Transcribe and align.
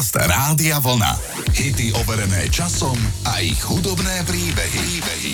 Podcast 0.00 0.32
Rádia 0.32 0.80
Vlna. 0.80 1.12
Hity 1.52 1.92
overené 1.92 2.48
časom 2.48 2.96
a 3.28 3.44
ich 3.44 3.60
hudobné 3.60 4.24
príbehy. 4.24 4.80
príbehy. 4.80 5.32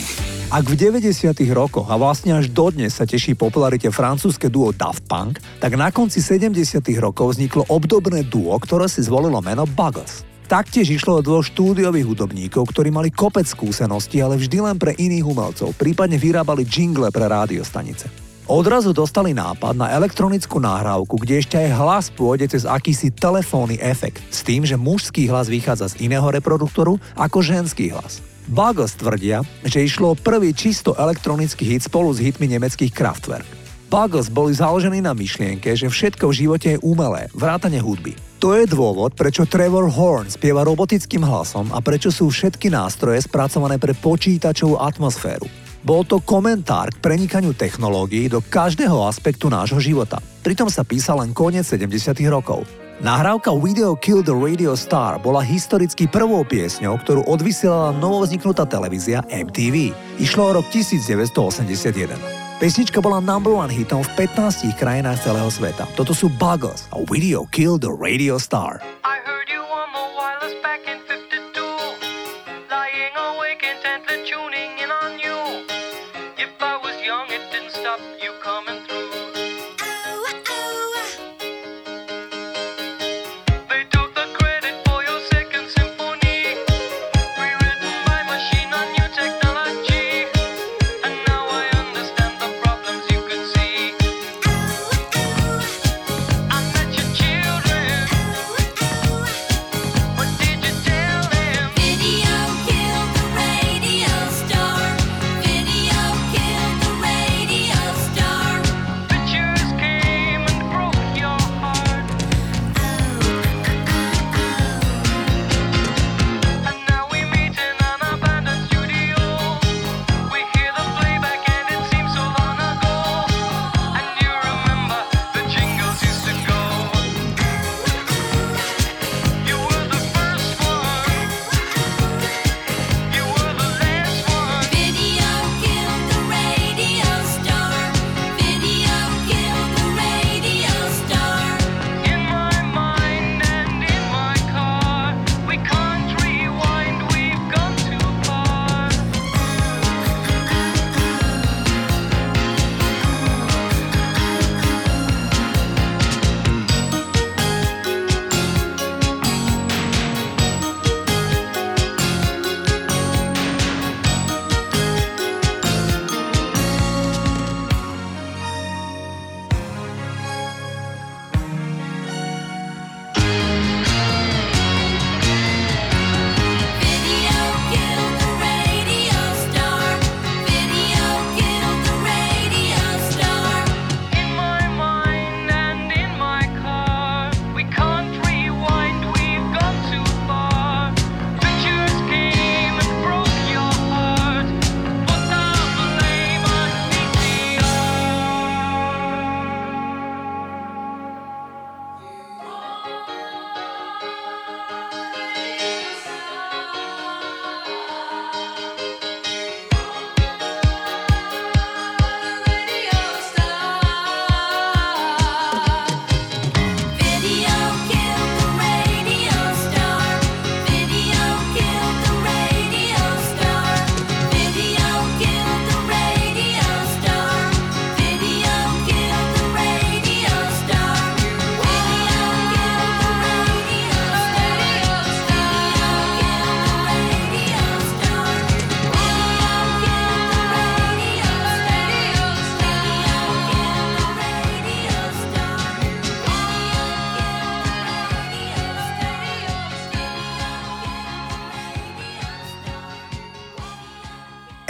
Ak 0.50 0.66
v 0.66 0.74
90. 0.74 1.38
rokoch 1.54 1.86
a 1.86 1.94
vlastne 1.94 2.34
až 2.34 2.50
dodnes 2.50 2.90
sa 2.90 3.06
teší 3.06 3.38
popularite 3.38 3.94
francúzske 3.94 4.50
duo 4.50 4.74
Daft 4.74 5.06
Punk, 5.06 5.38
tak 5.62 5.78
na 5.78 5.94
konci 5.94 6.18
70. 6.18 6.82
rokov 6.98 7.38
vzniklo 7.38 7.62
obdobné 7.70 8.26
duo, 8.26 8.58
ktoré 8.58 8.90
si 8.90 9.06
zvolilo 9.06 9.38
meno 9.38 9.70
Buggles. 9.70 10.26
Taktiež 10.50 10.98
išlo 10.98 11.22
o 11.22 11.22
dvoch 11.22 11.46
štúdiových 11.46 12.10
hudobníkov, 12.10 12.66
ktorí 12.66 12.90
mali 12.90 13.14
kopec 13.14 13.46
skúseností, 13.46 14.18
ale 14.18 14.34
vždy 14.34 14.66
len 14.66 14.82
pre 14.82 14.98
iných 14.98 15.30
umelcov, 15.30 15.78
prípadne 15.78 16.18
vyrábali 16.18 16.66
jingle 16.66 17.14
pre 17.14 17.30
rádiostanice. 17.30 18.25
Odrazu 18.46 18.94
dostali 18.94 19.34
nápad 19.34 19.74
na 19.74 19.90
elektronickú 19.90 20.62
nahrávku, 20.62 21.18
kde 21.18 21.42
ešte 21.42 21.58
aj 21.58 21.70
hlas 21.82 22.06
pôjde 22.14 22.46
cez 22.46 22.62
akýsi 22.62 23.10
telefónny 23.10 23.74
efekt, 23.82 24.22
s 24.30 24.46
tým, 24.46 24.62
že 24.62 24.78
mužský 24.78 25.26
hlas 25.26 25.50
vychádza 25.50 25.90
z 25.90 26.06
iného 26.06 26.22
reproduktoru 26.30 26.94
ako 27.18 27.42
ženský 27.42 27.90
hlas. 27.90 28.22
Buggles 28.46 28.94
tvrdia, 28.94 29.42
že 29.66 29.82
išlo 29.82 30.14
o 30.14 30.18
prvý 30.18 30.54
čisto 30.54 30.94
elektronický 30.94 31.66
hit 31.66 31.90
spolu 31.90 32.14
s 32.14 32.22
hitmi 32.22 32.46
nemeckých 32.54 32.94
Kraftwerk. 32.94 33.50
Buggles 33.90 34.30
boli 34.30 34.54
založení 34.54 35.02
na 35.02 35.10
myšlienke, 35.10 35.74
že 35.74 35.90
všetko 35.90 36.30
v 36.30 36.38
živote 36.46 36.78
je 36.78 36.82
umelé, 36.86 37.26
vrátane 37.34 37.82
hudby. 37.82 38.14
To 38.38 38.54
je 38.54 38.62
dôvod, 38.70 39.18
prečo 39.18 39.42
Trevor 39.42 39.90
Horn 39.90 40.30
spieva 40.30 40.62
robotickým 40.62 41.26
hlasom 41.26 41.74
a 41.74 41.82
prečo 41.82 42.14
sú 42.14 42.30
všetky 42.30 42.70
nástroje 42.70 43.26
spracované 43.26 43.82
pre 43.82 43.90
počítačovú 43.90 44.78
atmosféru. 44.78 45.65
Bol 45.86 46.02
to 46.02 46.18
komentár 46.18 46.90
k 46.90 46.98
prenikaniu 46.98 47.54
technológií 47.54 48.26
do 48.26 48.42
každého 48.42 49.06
aspektu 49.06 49.46
nášho 49.46 49.78
života. 49.78 50.18
Pritom 50.42 50.66
sa 50.66 50.82
písal 50.82 51.22
len 51.22 51.30
koniec 51.30 51.62
70. 51.62 52.10
rokov. 52.26 52.66
Nahrávka 52.98 53.54
Video 53.54 53.94
Kill 53.94 54.18
the 54.26 54.34
Radio 54.34 54.74
Star 54.74 55.22
bola 55.22 55.46
historicky 55.46 56.10
prvou 56.10 56.42
piesňou, 56.42 56.98
ktorú 56.98 57.30
odvysielala 57.30 57.94
novovzniknutá 58.02 58.66
televízia 58.66 59.22
MTV. 59.30 59.94
Išlo 60.18 60.50
o 60.50 60.52
rok 60.58 60.66
1981. 60.74 62.18
Pesnička 62.58 62.98
bola 62.98 63.22
number 63.22 63.54
one 63.54 63.70
hitom 63.70 64.02
v 64.02 64.26
15 64.26 64.74
krajinách 64.74 65.22
celého 65.22 65.46
sveta. 65.54 65.86
Toto 65.94 66.10
sú 66.10 66.26
Buggles 66.34 66.90
a 66.90 66.98
Video 67.06 67.46
Kill 67.54 67.78
the 67.78 67.94
Radio 67.94 68.42
Star. 68.42 68.82
I 69.06 69.22
heard 69.22 69.46
you 69.46 69.62
on 69.62 69.85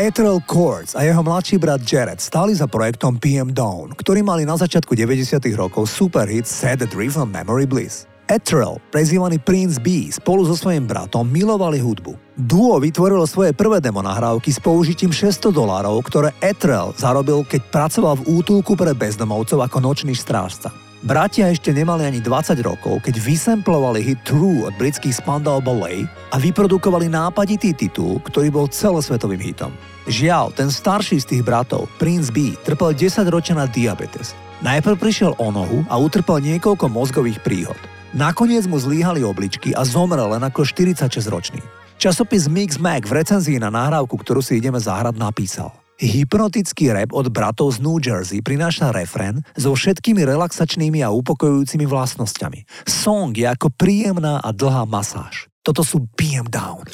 Ethereal 0.06 0.38
Chords 0.46 0.94
a 0.94 1.02
jeho 1.02 1.18
mladší 1.18 1.58
brat 1.58 1.82
Jared 1.82 2.22
stáli 2.22 2.54
za 2.54 2.70
projektom 2.70 3.18
PM 3.18 3.50
Dawn, 3.50 3.90
ktorý 3.90 4.22
mali 4.22 4.46
na 4.46 4.54
začiatku 4.54 4.94
90. 4.94 5.42
rokov 5.58 5.90
superhit 5.90 6.46
Set 6.46 6.78
the 6.78 6.86
Driven 6.86 7.26
Memory 7.26 7.66
Bliss. 7.66 8.06
Ethereal, 8.30 8.78
prezývaný 8.94 9.42
Prince 9.42 9.82
B, 9.82 10.06
spolu 10.14 10.46
so 10.46 10.54
svojím 10.54 10.86
bratom 10.86 11.26
milovali 11.26 11.82
hudbu. 11.82 12.38
Duo 12.38 12.78
vytvorilo 12.78 13.26
svoje 13.26 13.50
prvé 13.50 13.82
demo 13.82 13.98
nahrávky 13.98 14.54
s 14.54 14.62
použitím 14.62 15.10
600 15.10 15.50
dolárov, 15.50 15.98
ktoré 16.06 16.30
Ethereal 16.38 16.94
zarobil, 16.94 17.42
keď 17.42 17.66
pracoval 17.74 18.22
v 18.22 18.30
útulku 18.30 18.78
pre 18.78 18.94
bezdomovcov 18.94 19.58
ako 19.58 19.82
nočný 19.82 20.14
strážca. 20.14 20.70
Bratia 21.04 21.52
ešte 21.52 21.76
nemali 21.76 22.08
ani 22.08 22.24
20 22.24 22.56
rokov, 22.64 23.04
keď 23.04 23.20
vysemplovali 23.20 24.00
hit 24.00 24.24
True 24.24 24.64
od 24.64 24.72
britských 24.80 25.12
Spandau 25.12 25.60
Ballet 25.60 26.08
a 26.32 26.40
vyprodukovali 26.40 27.12
nápaditý 27.12 27.76
titul, 27.76 28.16
ktorý 28.24 28.48
bol 28.48 28.66
celosvetovým 28.72 29.36
hitom. 29.36 29.76
Žiaľ, 30.08 30.56
ten 30.56 30.72
starší 30.72 31.20
z 31.20 31.36
tých 31.36 31.42
bratov, 31.44 31.92
Prince 32.00 32.32
B, 32.32 32.56
trpel 32.64 32.96
10 32.96 33.28
ročia 33.28 33.52
na 33.52 33.68
diabetes. 33.68 34.32
Najprv 34.64 34.96
prišiel 34.96 35.32
o 35.36 35.52
nohu 35.52 35.84
a 35.92 36.00
utrpel 36.00 36.40
niekoľko 36.40 36.88
mozgových 36.88 37.44
príhod. 37.44 37.76
Nakoniec 38.16 38.64
mu 38.64 38.80
zlíhali 38.80 39.20
obličky 39.20 39.76
a 39.76 39.84
zomrel 39.84 40.32
len 40.32 40.40
ako 40.48 40.64
46-ročný. 40.64 41.60
Časopis 42.00 42.48
Mix 42.48 42.80
Mag 42.80 43.04
v 43.04 43.20
recenzii 43.20 43.60
na 43.60 43.68
nahrávku, 43.68 44.16
ktorú 44.16 44.40
si 44.40 44.56
ideme 44.56 44.80
zahrať, 44.80 45.20
napísal– 45.20 45.76
Hypnotický 45.96 46.92
rap 46.92 47.16
od 47.16 47.32
bratov 47.32 47.72
z 47.72 47.80
New 47.80 47.96
Jersey 47.96 48.44
prináša 48.44 48.92
refrén 48.92 49.40
so 49.56 49.72
všetkými 49.72 50.28
relaxačnými 50.28 51.00
a 51.00 51.08
upokojujúcimi 51.08 51.88
vlastnosťami. 51.88 52.84
Song 52.84 53.32
je 53.32 53.48
ako 53.48 53.72
príjemná 53.72 54.44
a 54.44 54.52
dlhá 54.52 54.84
masáž. 54.84 55.48
Toto 55.64 55.80
sú 55.80 56.04
BM 56.12 56.52
Down. 56.52 56.84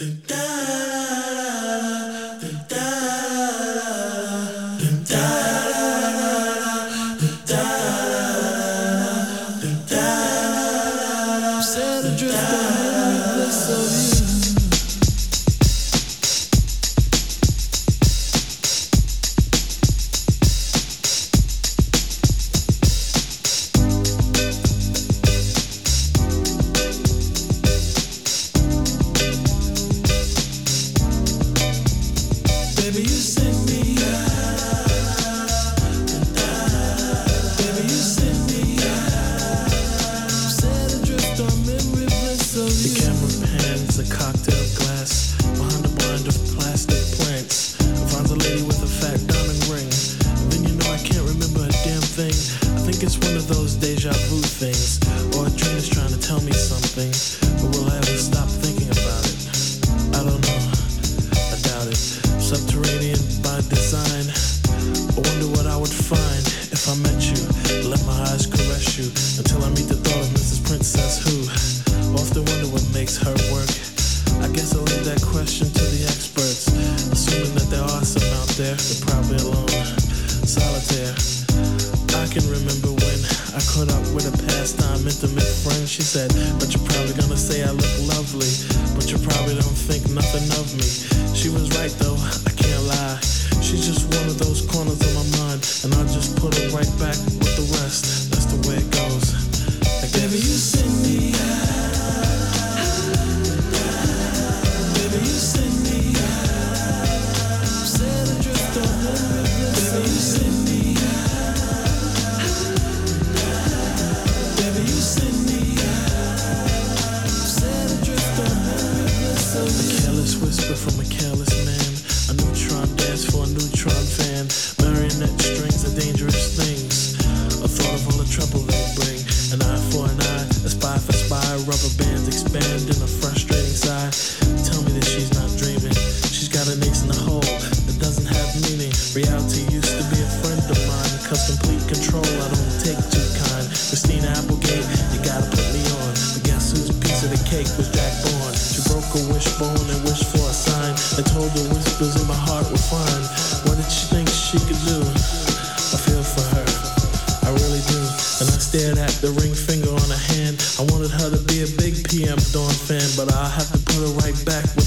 last 84.59 84.79
time 84.79 85.01
intimate 85.07 85.53
friend, 85.63 85.89
she 85.89 86.03
said, 86.03 86.31
But 86.59 86.73
you're 86.75 86.85
probably 86.85 87.15
gonna 87.15 87.37
say 87.37 87.63
I 87.63 87.71
look 87.71 87.95
lovely, 88.07 88.53
but 88.95 89.11
you 89.11 89.19
probably 89.19 89.55
don't 89.55 89.79
think 89.89 90.09
nothing 90.11 90.47
of 90.61 90.67
me. 90.77 90.89
She 91.35 91.49
was 91.49 91.71
right 91.79 91.93
though, 91.99 92.19
I 92.47 92.53
can't 92.53 92.85
lie. 92.85 93.19
She 93.63 93.77
just 93.77 94.07
was 94.09 94.22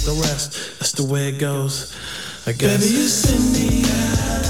the 0.05 0.13
rest. 0.13 0.79
That's 0.79 0.91
the 0.91 1.03
way 1.03 1.29
it 1.29 1.39
goes. 1.39 1.93
I 2.45 2.51
guess. 2.51 2.79
Baby, 2.79 2.93
you 2.93 3.07
send 3.07 3.53
me 3.53 3.83
out. 3.89 4.44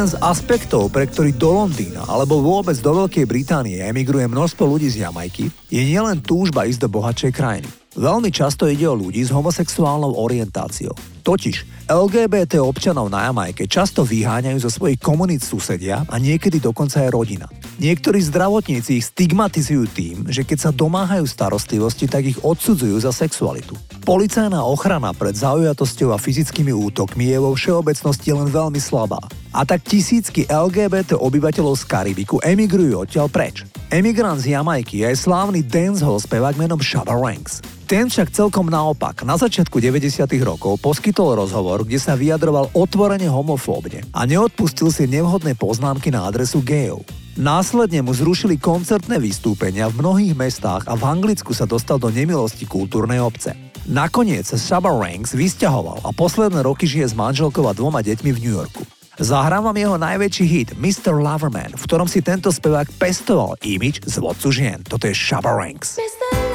Jeden 0.00 0.16
z 0.16 0.24
aspektov, 0.24 0.88
pre 0.88 1.04
ktorý 1.04 1.36
do 1.36 1.52
Londýna 1.52 2.08
alebo 2.08 2.40
vôbec 2.40 2.72
do 2.80 3.04
Veľkej 3.04 3.28
Británie 3.28 3.84
emigruje 3.84 4.24
množstvo 4.32 4.64
ľudí 4.64 4.88
z 4.88 5.04
Jamajky, 5.04 5.52
je 5.68 5.82
nielen 5.84 6.24
túžba 6.24 6.64
ísť 6.64 6.80
do 6.80 6.88
bohatšej 6.88 7.36
krajiny. 7.36 7.68
Veľmi 8.00 8.32
často 8.32 8.64
ide 8.64 8.88
o 8.88 8.96
ľudí 8.96 9.20
s 9.20 9.28
homosexuálnou 9.28 10.16
orientáciou. 10.16 10.96
Totiž 11.20 11.84
LGBT 11.84 12.64
občanov 12.64 13.12
na 13.12 13.28
Jamajke 13.28 13.68
často 13.68 14.00
vyháňajú 14.00 14.64
zo 14.64 14.72
svojich 14.72 14.96
komunít 14.96 15.44
susedia 15.44 16.00
a 16.08 16.16
niekedy 16.16 16.64
dokonca 16.64 17.04
aj 17.04 17.12
rodina. 17.12 17.44
Niektorí 17.76 18.24
zdravotníci 18.24 19.04
ich 19.04 19.12
stigmatizujú 19.12 19.84
tým, 19.92 20.16
že 20.32 20.48
keď 20.48 20.58
sa 20.64 20.70
domáhajú 20.72 21.28
starostlivosti, 21.28 22.08
tak 22.08 22.24
ich 22.24 22.40
odsudzujú 22.40 22.96
za 23.04 23.12
sexualitu. 23.12 23.76
Policajná 24.08 24.64
ochrana 24.64 25.12
pred 25.12 25.36
zaujatosťou 25.36 26.16
a 26.16 26.16
fyzickými 26.16 26.72
útokmi 26.72 27.28
je 27.28 27.36
vo 27.36 27.52
všeobecnosti 27.52 28.32
len 28.32 28.48
veľmi 28.48 28.80
slabá. 28.80 29.20
A 29.50 29.66
tak 29.66 29.82
tisícky 29.82 30.46
LGBT 30.46 31.18
obyvateľov 31.18 31.74
z 31.74 31.84
Karibiku 31.90 32.38
emigrujú 32.38 33.02
odtiaľ 33.02 33.26
preč. 33.26 33.66
Emigrant 33.90 34.38
z 34.38 34.54
Jamajky 34.54 35.02
je 35.02 35.10
aj 35.10 35.26
slávny 35.26 35.66
dancehall 35.66 36.22
spevák 36.22 36.54
menom 36.54 36.78
Shabba 36.78 37.18
Ranks. 37.18 37.58
Ten 37.90 38.06
však 38.06 38.30
celkom 38.30 38.70
naopak 38.70 39.26
na 39.26 39.34
začiatku 39.34 39.82
90. 39.82 40.22
rokov 40.46 40.78
poskytol 40.78 41.34
rozhovor, 41.34 41.82
kde 41.82 41.98
sa 41.98 42.14
vyjadroval 42.14 42.70
otvorene 42.70 43.26
homofóbne 43.26 44.06
a 44.14 44.22
neodpustil 44.30 44.94
si 44.94 45.10
nevhodné 45.10 45.58
poznámky 45.58 46.14
na 46.14 46.22
adresu 46.30 46.62
gejov. 46.62 47.02
Následne 47.34 48.06
mu 48.06 48.14
zrušili 48.14 48.62
koncertné 48.62 49.18
vystúpenia 49.18 49.90
v 49.90 49.98
mnohých 49.98 50.38
mestách 50.38 50.86
a 50.86 50.94
v 50.94 51.02
Anglicku 51.02 51.50
sa 51.50 51.66
dostal 51.66 51.98
do 51.98 52.14
nemilosti 52.14 52.70
kultúrnej 52.70 53.18
obce. 53.18 53.58
Nakoniec 53.90 54.46
sa 54.46 54.54
Shabba 54.54 54.94
Ranks 54.94 55.34
vysťahoval 55.34 56.06
a 56.06 56.14
posledné 56.14 56.62
roky 56.62 56.86
žije 56.86 57.10
s 57.10 57.18
manželkou 57.18 57.66
a 57.66 57.74
dvoma 57.74 58.06
deťmi 58.06 58.30
v 58.30 58.38
New 58.38 58.54
Yorku. 58.54 58.99
Zahrám 59.20 59.68
vám 59.68 59.76
jeho 59.76 60.00
najväčší 60.00 60.44
hit 60.48 60.68
Mr. 60.80 61.12
Loverman, 61.12 61.76
v 61.76 61.84
ktorom 61.84 62.08
si 62.08 62.24
tento 62.24 62.48
spevák 62.48 62.88
pestoval 62.96 63.60
imič 63.60 64.00
z 64.08 64.16
vodcu 64.16 64.48
žien. 64.48 64.80
Toto 64.80 65.04
je 65.04 65.12
Shabba 65.12 65.52
Ranks. 65.52 66.00
Mr. 66.00 66.49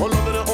All 0.00 0.12
over 0.12 0.32
the 0.32 0.53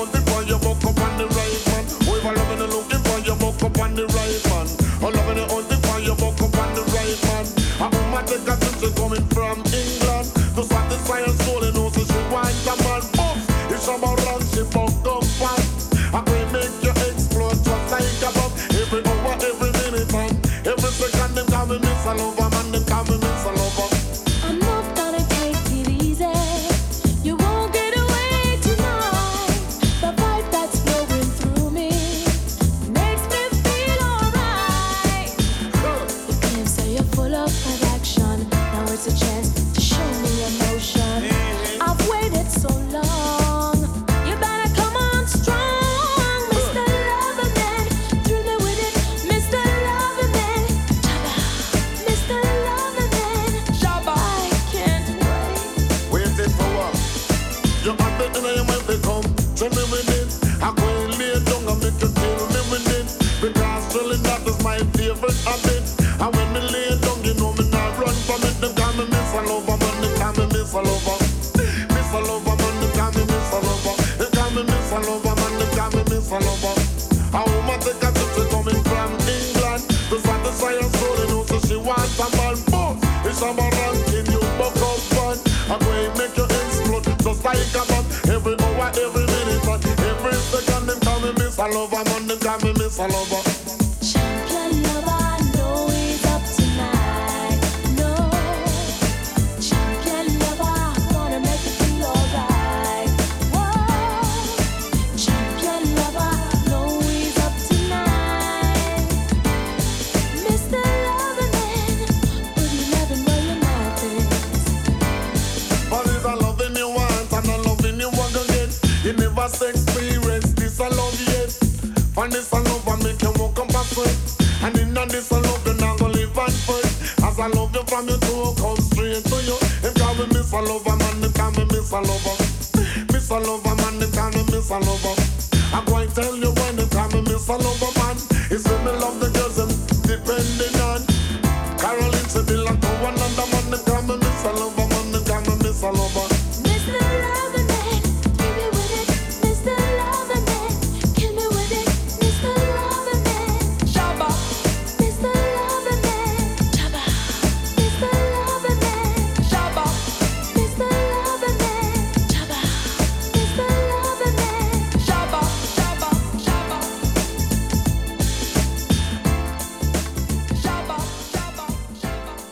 Follow 93.00 93.39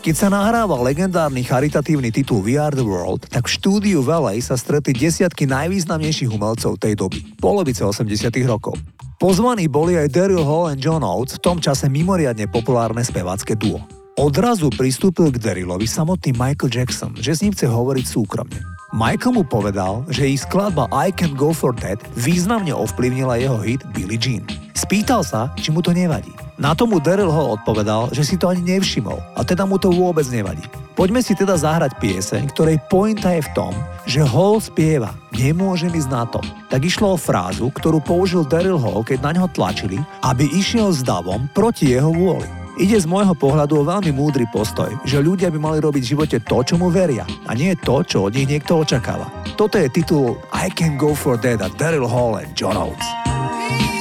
Keď 0.08 0.16
sa 0.16 0.32
nahrával 0.32 0.80
legendárny 0.88 1.44
charitatívny 1.44 2.08
titul 2.08 2.40
We 2.40 2.56
Are 2.56 2.72
The 2.72 2.80
World, 2.80 3.28
tak 3.28 3.44
v 3.44 3.60
štúdiu 3.60 4.00
Valley 4.00 4.40
sa 4.40 4.56
stretli 4.56 4.96
desiatky 4.96 5.44
najvýznamnejších 5.44 6.32
umelcov 6.32 6.80
tej 6.80 6.96
doby, 6.96 7.20
polovice 7.36 7.84
80 7.84 8.32
rokov. 8.48 8.72
Pozvaní 9.20 9.68
boli 9.68 10.00
aj 10.00 10.08
Daryl 10.08 10.40
Hall 10.40 10.72
a 10.72 10.80
John 10.80 11.04
Oates, 11.04 11.36
v 11.36 11.44
tom 11.44 11.60
čase 11.60 11.92
mimoriadne 11.92 12.48
populárne 12.48 13.04
spevácké 13.04 13.52
duo. 13.52 13.84
Odrazu 14.16 14.72
pristúpil 14.72 15.28
k 15.28 15.44
Darylovi 15.44 15.84
samotný 15.84 16.32
Michael 16.32 16.72
Jackson, 16.72 17.12
že 17.12 17.36
s 17.36 17.44
ním 17.44 17.52
chce 17.52 17.68
hovoriť 17.68 18.08
súkromne. 18.08 18.77
Michael 18.88 19.36
mu 19.36 19.44
povedal, 19.44 20.00
že 20.08 20.32
ich 20.32 20.48
skladba 20.48 20.88
I 20.88 21.12
Can 21.12 21.36
Go 21.36 21.52
For 21.52 21.76
That 21.76 22.00
významne 22.16 22.72
ovplyvnila 22.72 23.36
jeho 23.36 23.60
hit 23.60 23.84
Billie 23.92 24.16
Jean. 24.16 24.48
Spýtal 24.72 25.20
sa, 25.20 25.52
či 25.60 25.68
mu 25.68 25.84
to 25.84 25.92
nevadí. 25.92 26.32
Na 26.56 26.72
tomu 26.72 26.96
Daryl 26.96 27.28
Hall 27.28 27.60
odpovedal, 27.60 28.08
že 28.16 28.24
si 28.24 28.40
to 28.40 28.48
ani 28.48 28.64
nevšimol 28.64 29.20
a 29.36 29.44
teda 29.44 29.68
mu 29.68 29.76
to 29.76 29.92
vôbec 29.92 30.24
nevadí. 30.32 30.64
Poďme 30.96 31.20
si 31.20 31.36
teda 31.36 31.60
zahrať 31.60 32.00
pieseň, 32.00 32.48
ktorej 32.56 32.80
pointa 32.88 33.28
je 33.36 33.44
v 33.44 33.52
tom, 33.52 33.76
že 34.08 34.24
Hall 34.24 34.56
spieva 34.56 35.12
Nemôžem 35.36 35.92
ísť 35.92 36.10
na 36.10 36.24
to. 36.24 36.40
Tak 36.72 36.80
išlo 36.80 37.14
o 37.14 37.20
frázu, 37.20 37.68
ktorú 37.68 38.00
použil 38.00 38.42
Daryl 38.48 38.80
Hall, 38.80 39.04
keď 39.04 39.18
na 39.20 39.30
ňo 39.36 39.52
tlačili, 39.52 40.00
aby 40.24 40.48
išiel 40.50 40.90
s 40.90 41.04
davom 41.04 41.46
proti 41.52 41.92
jeho 41.92 42.10
vôli. 42.10 42.48
Ide 42.78 42.94
z 43.02 43.10
môjho 43.10 43.34
pohľadu 43.34 43.82
o 43.82 43.86
veľmi 43.86 44.14
múdry 44.14 44.46
postoj, 44.54 44.94
že 45.02 45.18
ľudia 45.18 45.50
by 45.50 45.58
mali 45.58 45.78
robiť 45.82 45.98
v 45.98 46.10
živote 46.14 46.38
to, 46.38 46.62
čo 46.62 46.78
mu 46.78 46.94
veria 46.94 47.26
a 47.50 47.52
nie 47.58 47.74
to, 47.74 48.06
čo 48.06 48.30
od 48.30 48.38
nich 48.38 48.46
niekto 48.46 48.78
očakáva. 48.78 49.26
Toto 49.58 49.82
je 49.82 49.90
titul 49.90 50.38
I 50.54 50.70
Can 50.70 50.94
Go 50.94 51.10
For 51.10 51.34
That 51.42 51.58
a 51.58 51.74
Daryl 51.74 52.06
Hall 52.06 52.38
and 52.38 52.54
John 52.54 52.78
Oates. 52.78 53.97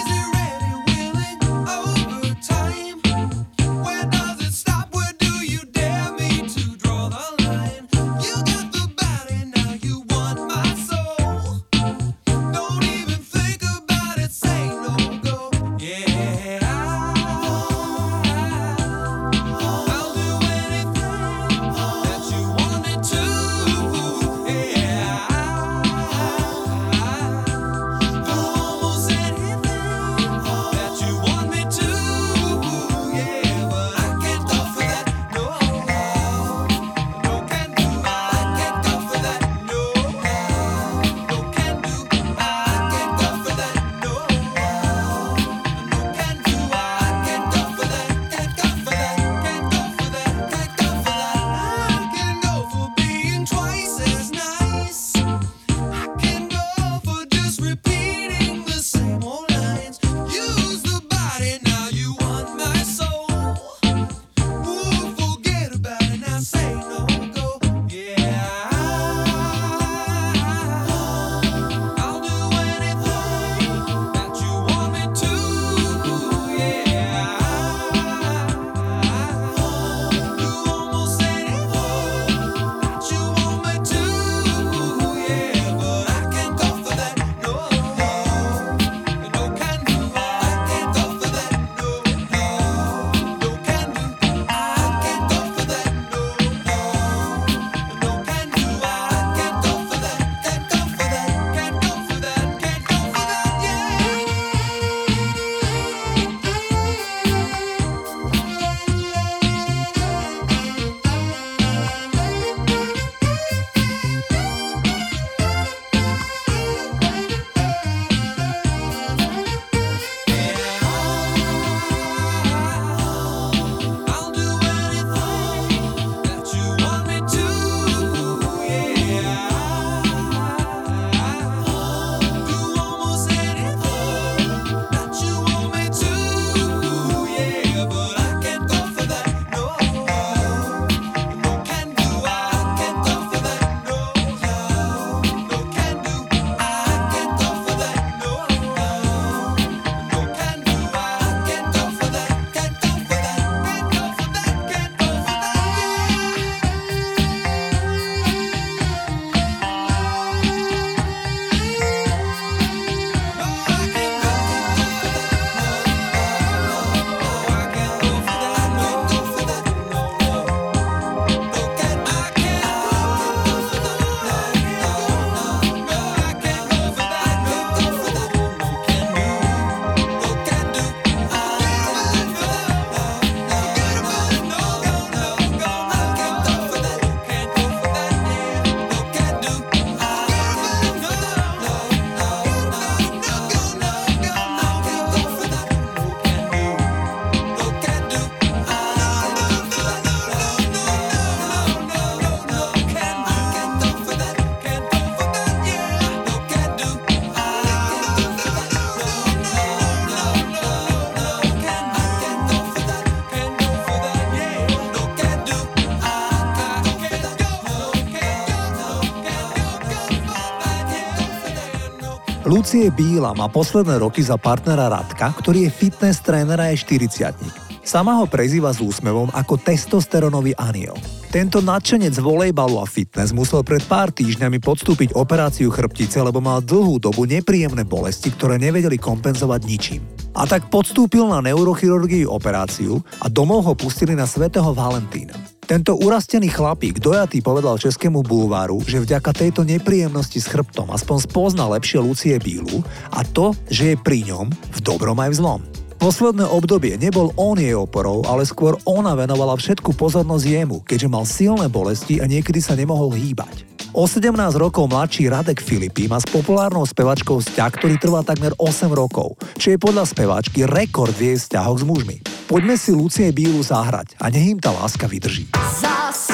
Lucie 222.68 222.92
Bíla 222.92 223.32
má 223.32 223.48
posledné 223.48 223.96
roky 224.04 224.20
za 224.20 224.36
partnera 224.36 224.92
Radka, 224.92 225.32
ktorý 225.40 225.64
je 225.64 225.72
fitness 225.72 226.20
tréner 226.20 226.60
a 226.60 226.68
je 226.76 226.84
40 227.00 227.32
Sama 227.80 228.20
ho 228.20 228.28
prezýva 228.28 228.76
s 228.76 228.84
úsmevom 228.84 229.32
ako 229.32 229.56
testosteronový 229.56 230.52
aniel. 230.60 231.00
Tento 231.32 231.64
nadšenec 231.64 232.20
volejbalu 232.20 232.76
a 232.76 232.84
fitness 232.84 233.32
musel 233.32 233.64
pred 233.64 233.80
pár 233.88 234.12
týždňami 234.12 234.60
podstúpiť 234.60 235.16
operáciu 235.16 235.72
chrbtice, 235.72 236.20
lebo 236.20 236.44
mal 236.44 236.60
dlhú 236.60 237.00
dobu 237.00 237.24
nepríjemné 237.24 237.88
bolesti, 237.88 238.36
ktoré 238.36 238.60
nevedeli 238.60 239.00
kompenzovať 239.00 239.62
ničím. 239.64 240.04
A 240.36 240.44
tak 240.44 240.68
podstúpil 240.68 241.24
na 241.24 241.40
neurochirurgii 241.40 242.28
operáciu 242.28 243.00
a 243.24 243.32
domov 243.32 243.64
ho 243.64 243.80
pustili 243.80 244.12
na 244.12 244.28
svätého 244.28 244.76
Valentína. 244.76 245.47
Tento 245.68 246.00
urastený 246.00 246.48
chlapík 246.48 247.04
dojatý 247.04 247.44
povedal 247.44 247.76
Českému 247.76 248.24
bulváru, 248.24 248.80
že 248.88 249.04
vďaka 249.04 249.36
tejto 249.36 249.68
nepríjemnosti 249.68 250.40
s 250.40 250.48
chrbtom 250.48 250.88
aspoň 250.96 251.28
spozna 251.28 251.68
lepšie 251.76 252.00
Lucie 252.00 252.40
Bílu 252.40 252.88
a 253.12 253.28
to, 253.28 253.52
že 253.68 253.92
je 253.92 253.96
pri 254.00 254.24
ňom 254.32 254.48
v 254.48 254.80
dobrom 254.80 255.20
aj 255.20 255.36
v 255.36 255.40
zlom. 255.44 255.62
Posledné 256.00 256.48
obdobie 256.48 256.96
nebol 256.96 257.36
on 257.36 257.60
jej 257.60 257.76
oporou, 257.76 258.24
ale 258.24 258.48
skôr 258.48 258.80
ona 258.88 259.12
venovala 259.20 259.60
všetku 259.60 259.92
pozornosť 259.92 260.46
jemu, 260.48 260.78
keďže 260.88 261.12
mal 261.12 261.28
silné 261.28 261.68
bolesti 261.68 262.24
a 262.24 262.32
niekedy 262.32 262.64
sa 262.64 262.72
nemohol 262.72 263.12
hýbať. 263.12 263.77
O 263.96 264.04
17 264.04 264.36
rokov 264.60 264.92
mladší 264.92 265.32
Radek 265.32 265.64
Filipy 265.64 266.12
má 266.12 266.20
s 266.20 266.28
populárnou 266.28 266.84
spevačkou 266.84 267.40
vzťah, 267.40 267.72
ktorý 267.72 267.96
trvá 267.96 268.20
takmer 268.20 268.52
8 268.60 268.92
rokov, 268.92 269.40
čo 269.56 269.72
je 269.72 269.80
podľa 269.80 270.04
speváčky 270.04 270.68
rekord 270.68 271.16
v 271.16 271.32
jej 271.32 271.38
vzťahoch 271.40 271.80
s 271.80 271.86
mužmi. 271.88 272.18
Poďme 272.52 272.76
si 272.76 272.92
Lucie 272.92 273.32
Bílu 273.32 273.64
zahrať 273.64 274.20
a 274.20 274.28
nech 274.28 274.56
im 274.56 274.60
tá 274.60 274.76
láska 274.76 275.08
vydrží. 275.08 275.48
Zas 275.80 276.27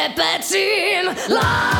repetim 0.00 1.04
la 1.28 1.79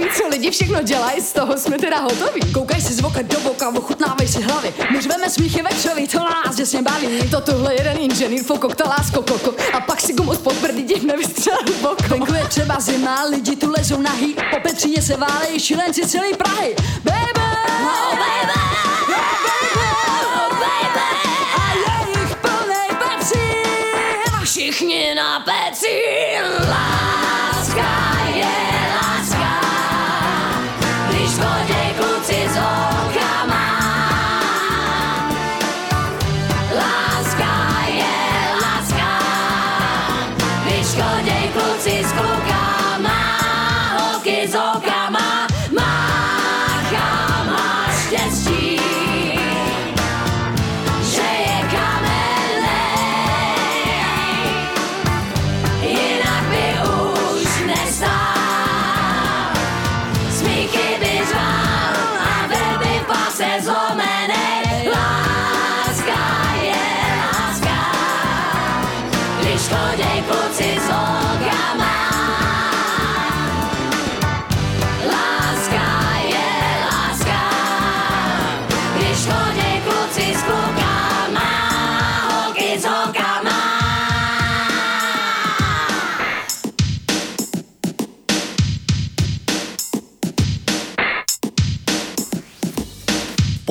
je 0.00 0.08
co 0.16 0.28
lidi 0.28 0.50
všechno 0.50 0.82
dělají, 0.82 1.20
z 1.20 1.32
toho 1.32 1.58
jsme 1.58 1.78
teda 1.78 1.98
hotoví. 1.98 2.40
Koukaj 2.52 2.80
si 2.80 2.92
z 2.92 3.00
voka 3.00 3.22
do 3.22 3.40
boka, 3.40 3.68
ochutnávej 3.68 4.28
si 4.28 4.42
hlavy. 4.42 4.74
My 4.92 5.00
řveme 5.00 5.30
smíchy 5.30 5.62
večerí, 5.62 6.08
to 6.08 6.18
nás 6.18 6.56
děsně 6.56 6.82
baví. 6.82 7.30
To 7.30 7.40
tuhle 7.40 7.74
jeden 7.74 7.96
inženýr 8.00 8.42
fokok, 8.42 8.76
to 8.76 8.84
lásko 8.88 9.22
koko. 9.22 9.54
A 9.72 9.80
pak 9.80 10.00
si 10.00 10.12
gumus 10.12 10.38
pod 10.38 10.54
prdí 10.56 10.82
div 10.82 11.02
nevystřelil 11.02 11.74
boko. 11.80 12.02
Venku 12.08 12.34
je 12.34 12.44
třeba 12.48 12.80
zima, 12.80 13.24
lidi 13.24 13.56
tu 13.56 13.70
lezou 13.70 14.00
nahý. 14.00 14.36
Po 14.50 14.60
Petříně 14.60 15.02
se 15.02 15.16
válejí 15.16 15.60
šilenci 15.60 16.06
celý 16.06 16.34
Prahy. 16.34 16.74
Baby! 17.04 17.40
Oh, 17.82 18.18
baby! 18.18 18.60
Oh, 19.08 20.58
baby! 20.58 21.08
A 21.56 21.74
je 21.74 22.20
jich 22.20 22.36
plnej 22.36 22.88
pecín. 22.98 24.44
Všichni 24.44 25.14
na 25.14 25.40
pecín. 25.40 26.68
Láska 26.70 27.09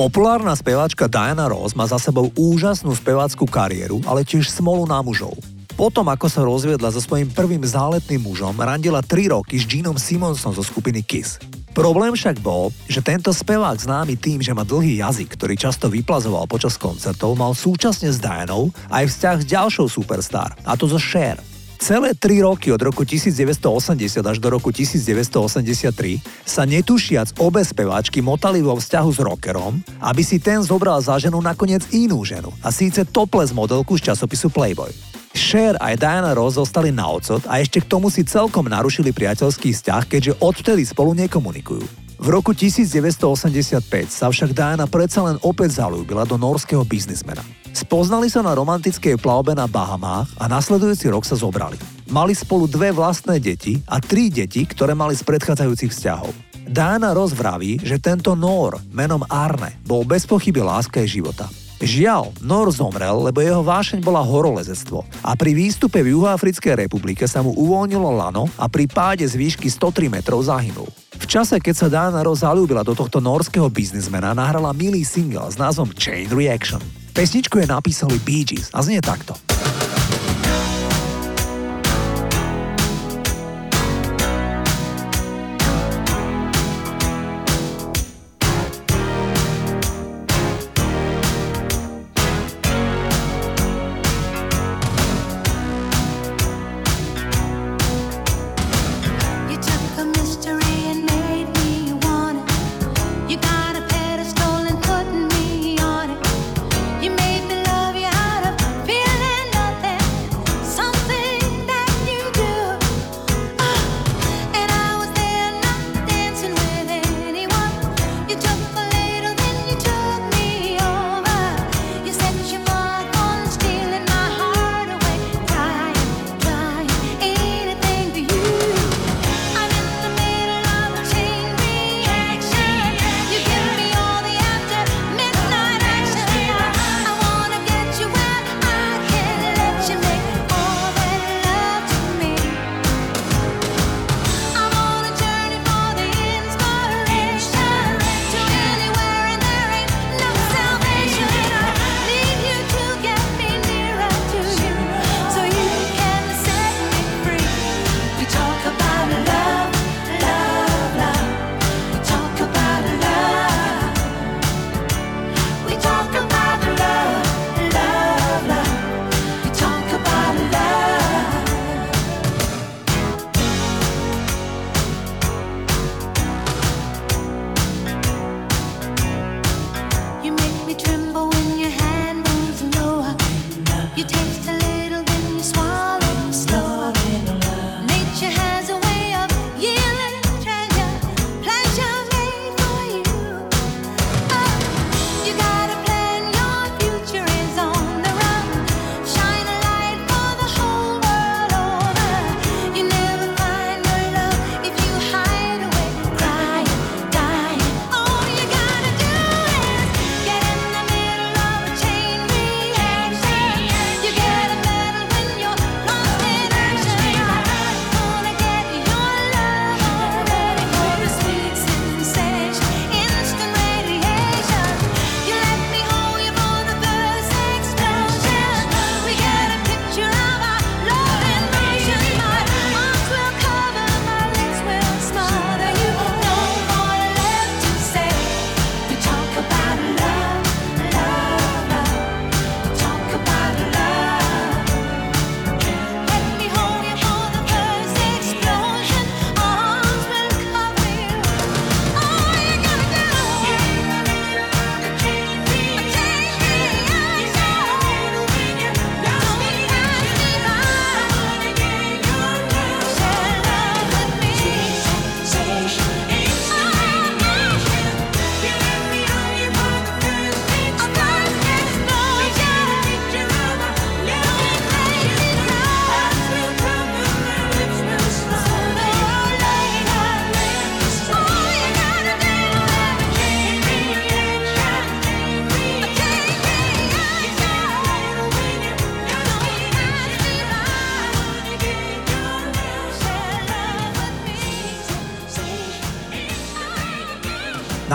Populárna 0.00 0.56
speváčka 0.56 1.12
Diana 1.12 1.44
Ross 1.44 1.76
má 1.76 1.84
za 1.84 2.00
sebou 2.00 2.32
úžasnú 2.32 2.96
spevácku 2.96 3.44
kariéru, 3.44 4.00
ale 4.08 4.24
tiež 4.24 4.48
smolu 4.48 4.88
na 4.88 5.04
mužov. 5.04 5.36
Potom, 5.76 6.08
ako 6.08 6.24
sa 6.24 6.40
rozviedla 6.40 6.88
so 6.88 7.04
svojím 7.04 7.28
prvým 7.28 7.60
záletným 7.60 8.24
mužom, 8.24 8.56
randila 8.56 9.04
3 9.04 9.28
roky 9.28 9.60
s 9.60 9.68
Jeanom 9.68 10.00
Simonsom 10.00 10.56
zo 10.56 10.64
skupiny 10.64 11.04
Kiss. 11.04 11.36
Problém 11.76 12.16
však 12.16 12.40
bol, 12.40 12.72
že 12.88 13.04
tento 13.04 13.28
spevák 13.28 13.76
známy 13.76 14.16
tým, 14.16 14.40
že 14.40 14.56
má 14.56 14.64
dlhý 14.64 15.04
jazyk, 15.04 15.36
ktorý 15.36 15.60
často 15.60 15.92
vyplazoval 15.92 16.48
počas 16.48 16.80
koncertov, 16.80 17.36
mal 17.36 17.52
súčasne 17.52 18.08
s 18.08 18.16
Dianou 18.16 18.72
aj 18.88 19.04
vzťah 19.04 19.36
s 19.44 19.50
ďalšou 19.52 19.84
superstar, 19.84 20.56
a 20.64 20.80
to 20.80 20.88
zo 20.88 20.96
Cher. 20.96 21.36
Celé 21.80 22.12
tri 22.12 22.44
roky 22.44 22.68
od 22.68 22.84
roku 22.84 23.08
1980 23.08 24.20
až 24.20 24.36
do 24.36 24.52
roku 24.52 24.68
1983 24.68 26.20
sa 26.44 26.68
netušiac 26.68 27.40
obe 27.40 27.64
speváčky 27.64 28.20
motali 28.20 28.60
vo 28.60 28.76
vzťahu 28.76 29.08
s 29.08 29.18
rockerom, 29.24 29.80
aby 30.04 30.20
si 30.20 30.36
ten 30.36 30.60
zobral 30.60 31.00
za 31.00 31.16
ženu 31.16 31.40
nakoniec 31.40 31.88
inú 31.88 32.20
ženu, 32.20 32.52
a 32.60 32.68
síce 32.68 33.08
topless 33.08 33.56
modelku 33.56 33.96
z 33.96 34.12
časopisu 34.12 34.52
Playboy. 34.52 34.92
Cher 35.32 35.80
aj 35.80 35.96
Diana 35.96 36.36
Ross 36.36 36.60
zostali 36.60 36.92
na 36.92 37.08
ocot 37.08 37.48
a 37.48 37.64
ešte 37.64 37.80
k 37.80 37.88
tomu 37.88 38.12
si 38.12 38.28
celkom 38.28 38.68
narušili 38.68 39.16
priateľský 39.16 39.72
vzťah, 39.72 40.02
keďže 40.04 40.36
odvtedy 40.36 40.84
spolu 40.84 41.16
nekomunikujú. 41.16 41.84
V 42.20 42.28
roku 42.28 42.52
1985 42.52 43.80
sa 44.12 44.28
však 44.28 44.52
Diana 44.52 44.84
predsa 44.84 45.24
len 45.24 45.40
opäť 45.40 45.80
zalúbila 45.80 46.28
do 46.28 46.36
norského 46.36 46.84
biznismena. 46.84 47.40
Spoznali 47.70 48.26
sa 48.26 48.42
na 48.42 48.50
romantickej 48.54 49.18
plavbe 49.22 49.54
na 49.54 49.70
Bahamách 49.70 50.34
a 50.38 50.50
nasledujúci 50.50 51.06
rok 51.10 51.22
sa 51.22 51.38
zobrali. 51.38 51.78
Mali 52.10 52.34
spolu 52.34 52.66
dve 52.66 52.90
vlastné 52.90 53.38
deti 53.38 53.78
a 53.86 54.02
tri 54.02 54.26
deti, 54.26 54.66
ktoré 54.66 54.98
mali 54.98 55.14
z 55.14 55.22
predchádzajúcich 55.22 55.94
vzťahov. 55.94 56.34
Diana 56.70 57.10
rozvraví, 57.14 57.82
že 57.82 57.98
tento 57.98 58.34
Nor 58.38 58.78
menom 58.94 59.26
Arne 59.26 59.78
bol 59.82 60.06
bez 60.06 60.26
pochyby 60.26 60.62
láska 60.62 61.02
jej 61.02 61.22
života. 61.22 61.50
Žiaľ, 61.80 62.44
Nor 62.44 62.68
zomrel, 62.70 63.24
lebo 63.24 63.40
jeho 63.40 63.64
vášeň 63.64 64.04
bola 64.04 64.20
horolezectvo 64.20 65.00
a 65.24 65.32
pri 65.32 65.56
výstupe 65.56 66.04
v 66.04 66.12
Juhoafrickej 66.12 66.84
republike 66.84 67.24
sa 67.24 67.40
mu 67.40 67.56
uvoľnilo 67.56 68.10
lano 68.12 68.46
a 68.60 68.68
pri 68.68 68.84
páde 68.84 69.24
z 69.24 69.34
výšky 69.34 69.72
103 69.72 70.12
metrov 70.12 70.44
zahynul. 70.44 70.92
V 71.16 71.24
čase, 71.24 71.56
keď 71.56 71.74
sa 71.74 71.88
Diana 71.88 72.20
Ross 72.20 72.44
zalúbila 72.44 72.84
do 72.84 72.92
tohto 72.92 73.18
norského 73.18 73.72
biznismena, 73.72 74.36
nahrala 74.36 74.76
milý 74.76 75.02
single 75.08 75.48
s 75.48 75.56
názvom 75.56 75.88
Chain 75.96 76.28
Reaction. 76.28 76.99
Pesničku 77.12 77.58
je 77.58 77.66
napísali 77.66 78.18
Bee 78.22 78.46
Gees 78.46 78.70
a 78.72 78.82
znie 78.82 79.02
takto. 79.02 79.34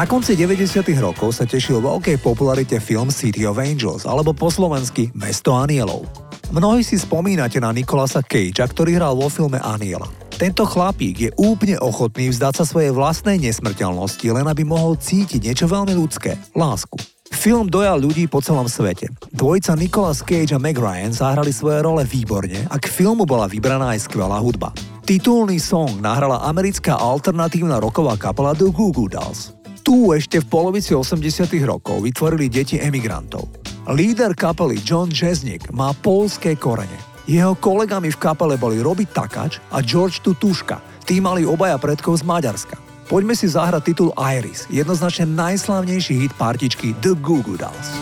Na 0.06 0.14
konci 0.14 0.38
90. 0.38 0.86
rokov 1.02 1.34
sa 1.34 1.50
tešil 1.50 1.82
veľkej 1.82 2.22
popularite 2.22 2.78
film 2.78 3.10
City 3.10 3.42
of 3.50 3.58
Angels, 3.58 4.06
alebo 4.06 4.38
po 4.38 4.54
slovensky 4.54 5.10
Mesto 5.18 5.58
anielov. 5.58 6.06
Mnohí 6.54 6.86
si 6.86 7.02
spomínate 7.02 7.58
na 7.58 7.74
Nikolasa 7.74 8.22
Cagea, 8.22 8.70
ktorý 8.70 9.02
hral 9.02 9.18
vo 9.18 9.34
filme 9.34 9.58
Aniela. 9.58 10.06
Tento 10.38 10.62
chlapík 10.62 11.16
je 11.18 11.32
úplne 11.42 11.82
ochotný 11.82 12.30
vzdať 12.30 12.54
sa 12.54 12.70
svojej 12.70 12.94
vlastnej 12.94 13.42
nesmrteľnosti, 13.50 14.22
len 14.30 14.46
aby 14.46 14.62
mohol 14.62 14.94
cítiť 14.94 15.42
niečo 15.42 15.66
veľmi 15.66 15.98
ľudské– 15.98 16.38
lásku. 16.54 17.02
Film 17.34 17.66
dojal 17.66 17.98
ľudí 17.98 18.30
po 18.30 18.46
celom 18.46 18.70
svete. 18.70 19.10
Dvojica 19.34 19.74
Nicolas 19.74 20.22
Cage 20.22 20.54
a 20.54 20.62
Meg 20.62 20.78
Ryan 20.78 21.18
zahrali 21.18 21.50
svoje 21.50 21.82
role 21.82 22.06
výborne 22.06 22.70
a 22.70 22.78
k 22.78 22.94
filmu 22.94 23.26
bola 23.26 23.50
vybraná 23.50 23.98
aj 23.98 24.06
skvelá 24.06 24.38
hudba. 24.38 24.70
Titulný 25.02 25.58
song 25.58 25.98
nahrala 25.98 26.46
americká 26.46 26.94
alternatívna 26.94 27.82
roková 27.82 28.14
kapela 28.22 28.54
The 28.54 28.70
Goo 28.70 28.94
Goo 28.94 29.10
Dolls. 29.10 29.55
Tu 29.86 30.18
ešte 30.18 30.42
v 30.42 30.50
polovici 30.50 30.98
80 30.98 31.46
rokov 31.62 32.02
vytvorili 32.02 32.50
deti 32.50 32.82
emigrantov. 32.82 33.46
Líder 33.86 34.34
kapely 34.34 34.82
John 34.82 35.14
Jesnik 35.14 35.70
má 35.70 35.94
polské 35.94 36.58
korene. 36.58 36.98
Jeho 37.30 37.54
kolegami 37.54 38.10
v 38.10 38.18
kapele 38.18 38.58
boli 38.58 38.82
Robi 38.82 39.06
Takač 39.06 39.62
a 39.70 39.86
George 39.86 40.26
Tutuška. 40.26 40.82
Tí 41.06 41.22
mali 41.22 41.46
obaja 41.46 41.78
predkov 41.78 42.18
z 42.18 42.26
Maďarska. 42.26 42.82
Poďme 43.06 43.38
si 43.38 43.46
zahrať 43.46 43.94
titul 43.94 44.10
Iris, 44.18 44.66
jednoznačne 44.74 45.30
najslávnejší 45.30 46.18
hit 46.18 46.34
partičky 46.34 46.98
The 47.06 47.14
Goo 47.22 47.46
Goo 47.46 47.54
Dolls. 47.54 47.94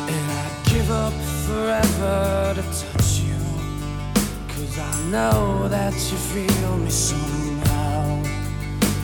know 5.13 5.67
that 5.69 5.93
you 5.93 6.17
feel 6.33 6.73
me 6.81 6.89
somehow. 6.89 8.17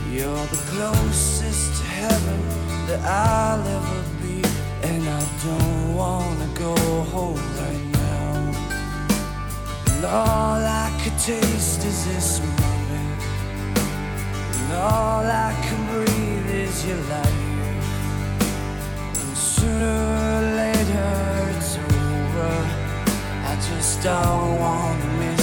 You're 0.10 0.48
the 0.50 0.58
closest 0.74 1.70
to 1.78 1.86
heaven 1.86 2.69
that 2.90 3.02
I'll 3.06 3.68
ever 3.78 4.02
be, 4.24 4.42
and 4.82 5.04
I 5.08 5.24
don't 5.46 5.96
wanna 5.96 6.50
go 6.66 6.76
home 7.14 7.44
right 7.62 7.86
now. 8.02 8.32
And 9.92 10.06
all 10.06 10.62
I 10.86 10.90
could 11.02 11.18
taste 11.20 11.86
is 11.86 12.00
this 12.10 12.40
moment. 12.40 13.22
And 14.58 14.70
all 14.74 15.26
I 15.48 15.52
can 15.66 15.82
breathe 15.92 16.50
is 16.66 16.76
your 16.88 17.02
life. 17.16 17.88
And 19.22 19.38
sooner 19.38 19.98
or 20.34 20.42
later 20.64 21.12
it's 21.54 21.74
over. 21.78 22.54
I 23.52 23.54
just 23.70 24.02
don't 24.02 24.52
wanna 24.64 25.10
miss 25.22 25.39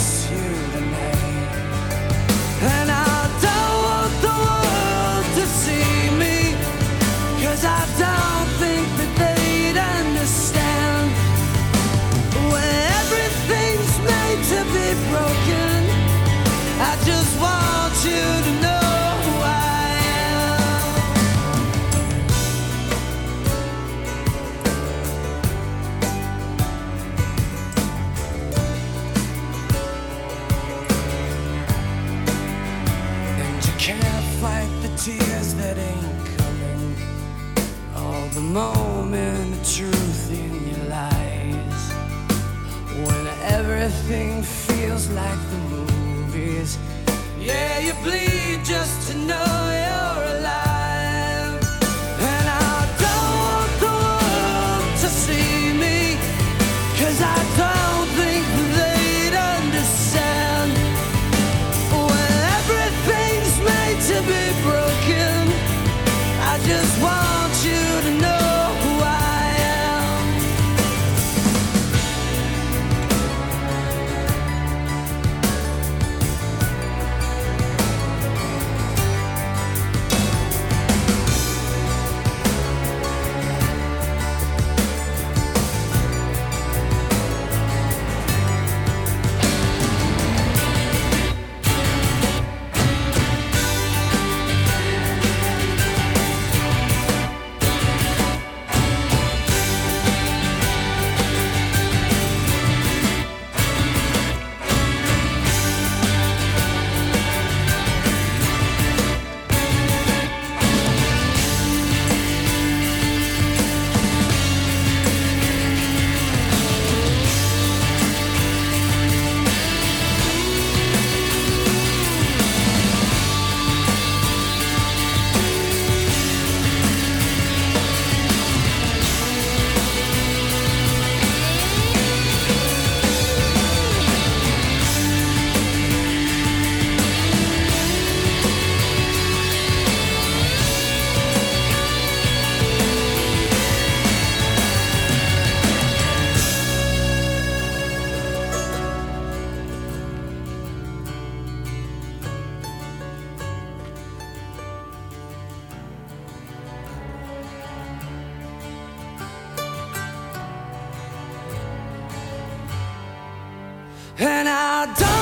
And 164.19 164.49
I 164.49 164.87
don't 164.95 165.16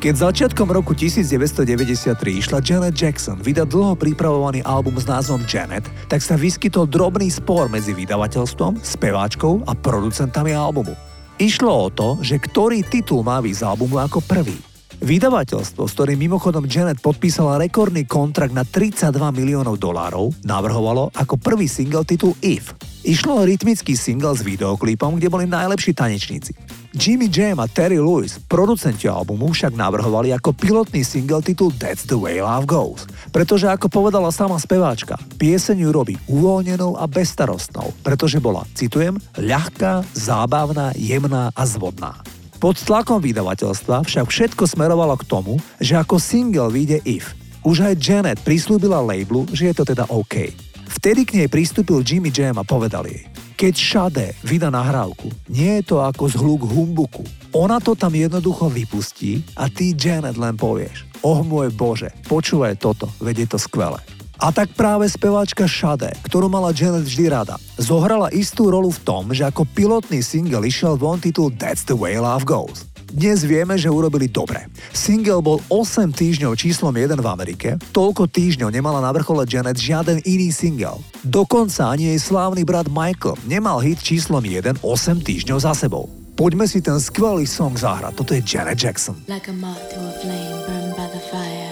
Keď 0.00 0.16
začiatkom 0.16 0.72
roku 0.72 0.96
1993 0.96 2.16
išla 2.40 2.64
Janet 2.64 2.96
Jackson 2.96 3.36
vydať 3.36 3.68
dlho 3.68 3.92
pripravovaný 4.00 4.64
album 4.64 4.96
s 4.96 5.04
názvom 5.04 5.44
Janet, 5.44 5.84
tak 6.08 6.24
sa 6.24 6.40
vyskytol 6.40 6.88
drobný 6.88 7.28
spor 7.28 7.68
medzi 7.68 7.92
vydavateľstvom, 7.92 8.80
speváčkou 8.80 9.68
a 9.68 9.76
producentami 9.76 10.56
albumu. 10.56 10.96
Išlo 11.36 11.68
o 11.68 11.88
to, 11.92 12.16
že 12.24 12.40
ktorý 12.40 12.80
titul 12.80 13.20
má 13.20 13.44
výsť 13.44 13.60
albumu 13.60 14.00
ako 14.00 14.24
prvý. 14.24 14.56
Vydavateľstvo, 15.04 15.84
s 15.84 15.92
ktorým 15.92 16.16
mimochodom 16.16 16.64
Janet 16.64 17.04
podpísala 17.04 17.60
rekordný 17.60 18.08
kontrakt 18.08 18.56
na 18.56 18.64
32 18.64 19.12
miliónov 19.36 19.76
dolárov, 19.76 20.32
navrhovalo 20.40 21.12
ako 21.12 21.36
prvý 21.36 21.68
single 21.68 22.08
titul 22.08 22.32
If. 22.40 22.72
Išlo 23.00 23.40
o 23.40 23.46
rytmický 23.48 23.96
single 23.96 24.36
s 24.36 24.44
videoklipom, 24.44 25.16
kde 25.16 25.32
boli 25.32 25.48
najlepší 25.48 25.96
tanečníci. 25.96 26.52
Jimmy 26.92 27.32
Jam 27.32 27.56
a 27.56 27.70
Terry 27.70 27.96
Lewis, 27.96 28.36
producenti 28.44 29.08
albumu, 29.08 29.56
však 29.56 29.72
navrhovali 29.72 30.36
ako 30.36 30.52
pilotný 30.52 31.00
single 31.00 31.40
titul 31.40 31.72
That's 31.80 32.04
the 32.04 32.18
way 32.20 32.44
love 32.44 32.68
goes. 32.68 33.08
Pretože 33.32 33.72
ako 33.72 33.88
povedala 33.88 34.28
sama 34.28 34.60
speváčka, 34.60 35.16
pieseň 35.40 35.86
ju 35.86 35.90
robí 35.96 36.14
uvoľnenou 36.28 37.00
a 37.00 37.08
bestarostnou, 37.08 37.96
pretože 38.04 38.36
bola, 38.36 38.68
citujem, 38.76 39.16
ľahká, 39.38 40.04
zábavná, 40.12 40.92
jemná 40.92 41.48
a 41.56 41.62
zvodná. 41.64 42.20
Pod 42.60 42.76
tlakom 42.76 43.24
vydavateľstva 43.24 44.04
však 44.04 44.28
všetko 44.28 44.68
smerovalo 44.68 45.16
k 45.16 45.24
tomu, 45.24 45.56
že 45.80 45.96
ako 45.96 46.20
single 46.20 46.68
vyjde 46.68 47.00
If. 47.08 47.32
Už 47.64 47.80
aj 47.80 47.96
Janet 47.96 48.38
prislúbila 48.44 49.00
labelu, 49.00 49.48
že 49.56 49.72
je 49.72 49.74
to 49.80 49.88
teda 49.88 50.04
OK. 50.12 50.69
Vtedy 50.98 51.22
k 51.22 51.30
nej 51.38 51.48
pristúpil 51.48 52.02
Jimmy 52.02 52.34
Jam 52.34 52.58
a 52.58 52.66
povedal 52.66 53.06
jej 53.06 53.30
keď 53.60 53.76
Šade 53.76 54.26
vydá 54.40 54.72
nahrávku, 54.72 55.28
nie 55.52 55.84
je 55.84 55.92
to 55.92 55.96
ako 56.00 56.32
zhluk 56.32 56.64
humbuku. 56.64 57.28
Ona 57.52 57.76
to 57.76 57.92
tam 57.92 58.16
jednoducho 58.16 58.72
vypustí 58.72 59.44
a 59.52 59.68
ty 59.68 59.92
Janet 59.92 60.40
len 60.40 60.56
povieš 60.56 61.04
Oh 61.20 61.44
môj 61.44 61.68
Bože, 61.76 62.08
počúvaj 62.24 62.80
toto, 62.80 63.12
veď 63.20 63.44
je 63.44 63.48
to 63.52 63.58
skvelé. 63.60 64.00
A 64.40 64.48
tak 64.48 64.72
práve 64.72 65.04
speváčka 65.04 65.68
Shade, 65.68 66.16
ktorú 66.24 66.48
mala 66.48 66.72
Janet 66.72 67.04
vždy 67.04 67.28
rada, 67.28 67.60
zohrala 67.76 68.32
istú 68.32 68.72
rolu 68.72 68.88
v 68.88 69.04
tom, 69.04 69.28
že 69.36 69.44
ako 69.44 69.68
pilotný 69.68 70.24
single 70.24 70.64
išiel 70.64 70.96
von 70.96 71.20
titul 71.20 71.52
That's 71.52 71.84
the 71.84 71.92
way 71.92 72.16
love 72.16 72.48
goes. 72.48 72.89
Dnes 73.10 73.42
vieme, 73.42 73.74
že 73.74 73.90
urobili 73.90 74.30
dobre. 74.30 74.70
Single 74.94 75.42
bol 75.42 75.58
8 75.66 76.14
týždňov 76.14 76.54
číslom 76.54 76.94
1 76.94 77.18
v 77.18 77.26
Amerike, 77.26 77.68
toľko 77.90 78.30
týždňov 78.30 78.70
nemala 78.70 79.02
na 79.02 79.10
vrchole 79.10 79.42
Janet 79.50 79.82
žiaden 79.82 80.22
iný 80.22 80.54
single. 80.54 81.02
Dokonca 81.26 81.90
ani 81.90 82.14
jej 82.14 82.20
slávny 82.22 82.62
brat 82.62 82.86
Michael 82.86 83.34
nemal 83.50 83.82
hit 83.82 83.98
číslom 83.98 84.46
1 84.46 84.78
8 84.78 85.26
týždňov 85.26 85.58
za 85.58 85.74
sebou. 85.74 86.06
Poďme 86.38 86.70
si 86.70 86.78
ten 86.78 86.96
skvelý 87.02 87.50
song 87.50 87.74
zahrať, 87.74 88.14
toto 88.14 88.32
je 88.32 88.40
Janet 88.46 88.78
Jackson. 88.78 89.18
Like 89.26 89.50
a 89.50 89.54
moth 89.58 89.82
to 89.90 89.98
a 89.98 90.12
flame 90.22 90.56
burned 90.70 90.94
by 90.94 91.10
the 91.10 91.22
fire 91.34 91.70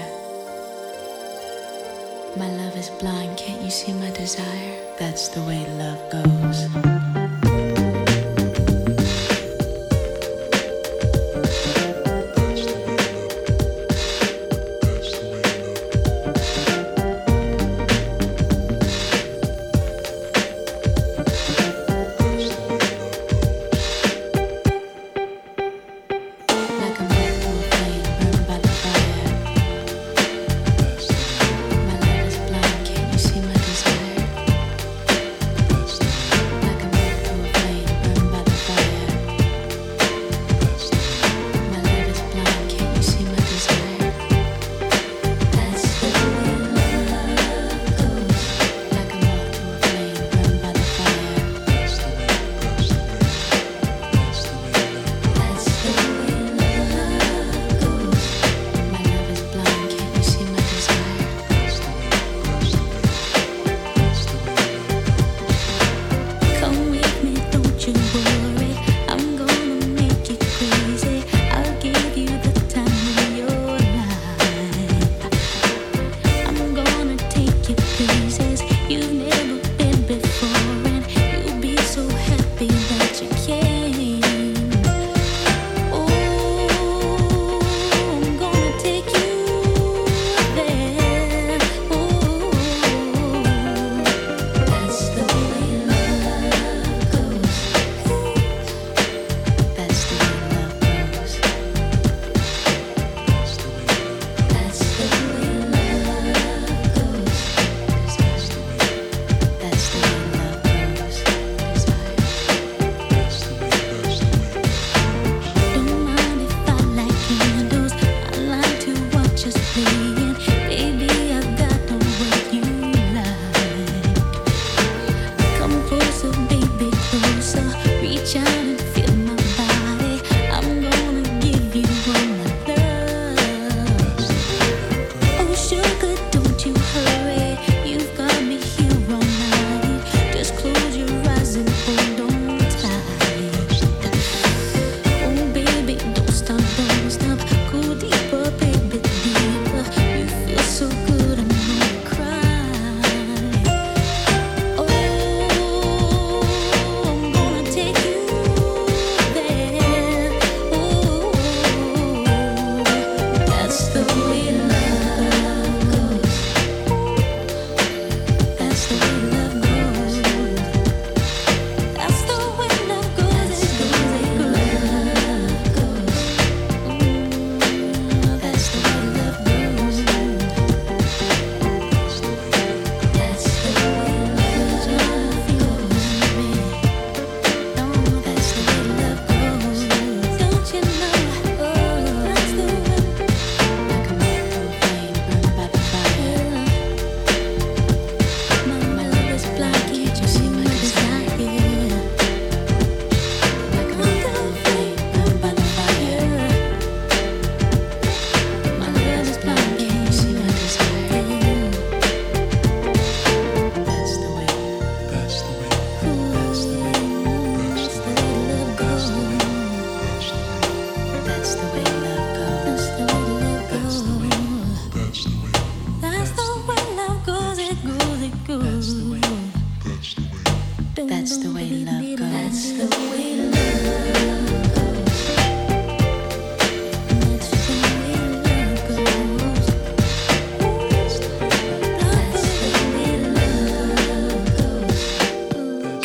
My 2.36 2.50
love 2.54 2.76
is 2.76 2.90
blind, 2.98 3.38
can't 3.38 3.62
you 3.62 3.70
see 3.70 3.94
my 3.94 4.10
desire? 4.10 4.74
That's 4.98 5.28
the 5.28 5.40
way 5.42 5.66
love 5.78 6.02
goes. 6.10 6.97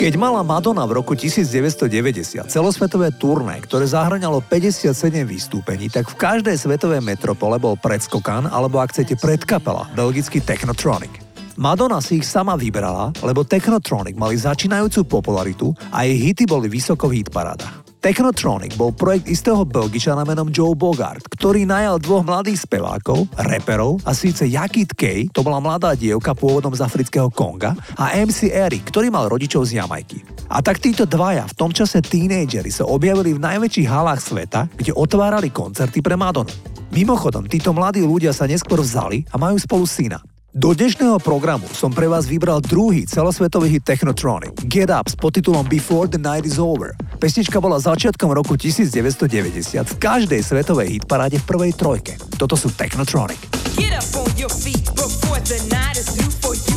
Keď 0.03 0.19
mala 0.19 0.43
Madonna 0.43 0.83
v 0.83 0.99
roku 0.99 1.15
1990 1.15 2.51
celosvetové 2.51 3.15
turné, 3.15 3.63
ktoré 3.63 3.87
zahrňalo 3.87 4.43
57 4.43 4.91
výstúpení, 5.23 5.87
tak 5.87 6.11
v 6.11 6.19
každej 6.19 6.59
svetovej 6.59 6.99
metropole 6.99 7.55
bol 7.55 7.79
predskokan, 7.79 8.51
alebo 8.51 8.83
ak 8.83 8.91
chcete 8.91 9.15
predkapela, 9.15 9.87
belgický 9.95 10.43
Technotronic. 10.43 11.23
Madonna 11.55 12.03
si 12.03 12.19
ich 12.19 12.27
sama 12.27 12.59
vybrala, 12.59 13.15
lebo 13.23 13.47
Technotronic 13.47 14.19
mali 14.19 14.35
začínajúcu 14.35 15.07
popularitu 15.07 15.71
a 15.95 16.03
jej 16.03 16.19
hity 16.19 16.51
boli 16.51 16.67
vysoko 16.67 17.07
v 17.07 17.23
hitparádach. 17.23 17.82
Technotronic 18.03 18.75
bol 18.75 18.91
projekt 18.91 19.31
istého 19.31 19.63
Belgičana 19.63 20.27
menom 20.27 20.51
Joe 20.51 20.75
Bogart, 20.75 21.23
ktorý 21.39 21.63
najal 21.63 22.03
dvoch 22.03 22.27
mladých 22.27 22.67
spevákov, 22.67 23.31
reperov 23.39 24.03
a 24.03 24.11
síce 24.11 24.43
Jakit 24.43 24.91
Kay, 24.91 25.31
to 25.31 25.39
bola 25.39 25.63
mladá 25.63 25.95
dievka 25.95 26.35
pôvodom 26.35 26.75
z 26.75 26.83
afrického 26.83 27.31
Konga, 27.31 27.71
a 27.95 28.11
MC 28.19 28.51
Eric, 28.51 28.91
ktorý 28.91 29.07
mal 29.07 29.31
rodičov 29.31 29.63
z 29.71 29.79
Jamajky. 29.79 30.19
A 30.51 30.59
tak 30.59 30.83
títo 30.83 31.07
dvaja, 31.07 31.47
v 31.47 31.55
tom 31.55 31.71
čase 31.71 32.03
tínejdžeri, 32.03 32.75
sa 32.75 32.83
objavili 32.83 33.31
v 33.31 33.39
najväčších 33.39 33.87
halách 33.87 34.19
sveta, 34.19 34.67
kde 34.75 34.91
otvárali 34.91 35.47
koncerty 35.47 36.03
pre 36.03 36.19
Madonu. 36.19 36.51
Mimochodom, 36.91 37.47
títo 37.47 37.71
mladí 37.71 38.03
ľudia 38.03 38.35
sa 38.35 38.43
neskôr 38.51 38.83
vzali 38.83 39.23
a 39.31 39.39
majú 39.39 39.55
spolu 39.55 39.87
syna. 39.87 40.19
Do 40.53 40.69
dnešného 40.69 41.17
programu 41.17 41.65
som 41.73 41.89
pre 41.89 42.05
vás 42.05 42.29
vybral 42.29 42.61
druhý 42.61 43.09
celosvetový 43.09 43.73
hit 43.73 43.89
Technotronic, 43.89 44.53
Get 44.69 44.93
Up 44.93 45.09
s 45.09 45.17
podtitulom 45.17 45.65
Before 45.65 46.05
the 46.05 46.21
Night 46.21 46.45
is 46.45 46.61
Over. 46.61 46.93
Pesnička 47.17 47.57
bola 47.57 47.81
začiatkom 47.81 48.29
roku 48.29 48.53
1990 48.53 49.81
v 49.81 49.95
každej 49.97 50.45
svetovej 50.45 51.01
hitparáde 51.01 51.41
v 51.41 51.45
prvej 51.49 51.71
trojke. 51.73 52.21
Toto 52.37 52.53
sú 52.53 52.69
Technotronic. 52.69 53.41
Get 53.81 53.97
up 53.97 54.05
on 54.13 54.29
your 54.37 54.53
feet 54.53 54.85
before 54.93 55.41
the 55.41 55.57
night 55.73 55.97
is 55.97 56.13
new 56.21 56.29
for 56.37 56.53
you. 56.53 56.72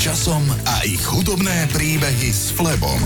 časom 0.00 0.48
a 0.64 0.80
ich 0.88 1.04
hudobné 1.12 1.68
príbehy 1.76 2.32
s 2.32 2.56
Flebom. 2.56 2.99